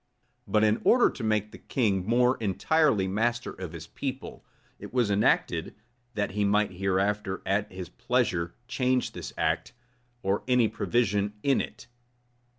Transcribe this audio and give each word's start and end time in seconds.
But 0.47 0.63
in 0.63 0.81
order 0.83 1.11
to 1.11 1.23
make 1.23 1.51
the 1.51 1.59
king 1.59 2.07
more 2.07 2.35
entirely 2.37 3.07
master 3.07 3.51
of 3.51 3.71
his 3.71 3.85
people, 3.85 4.43
it 4.79 4.91
was 4.91 5.11
enacted, 5.11 5.75
that 6.15 6.31
he 6.31 6.43
might 6.43 6.71
hereafter, 6.71 7.43
at 7.45 7.71
his 7.71 7.89
pleasure, 7.89 8.55
change 8.67 9.11
this 9.11 9.31
act, 9.37 9.73
or 10.23 10.41
any 10.47 10.67
provision 10.67 11.33
in 11.43 11.61
it. 11.61 11.85